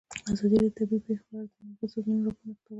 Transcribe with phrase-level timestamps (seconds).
[0.33, 2.69] ازادي راډیو د طبیعي پېښې په اړه د نړیوالو سازمانونو راپورونه اقتباس کړي.